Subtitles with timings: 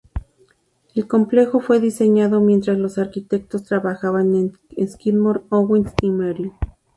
[0.95, 4.33] El complejo fue diseñado, mientras los arquitectos trabajaban
[4.75, 6.53] en Skidmore, Owings y Merrill.